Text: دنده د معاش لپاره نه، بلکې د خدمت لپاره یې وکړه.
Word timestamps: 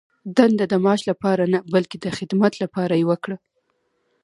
دنده 0.37 0.65
د 0.69 0.73
معاش 0.83 1.01
لپاره 1.11 1.43
نه، 1.53 1.59
بلکې 1.73 1.97
د 2.03 2.05
خدمت 2.17 2.53
لپاره 2.63 2.93
یې 2.99 3.05
وکړه. 3.11 3.37